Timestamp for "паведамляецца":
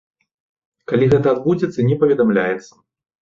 2.05-2.73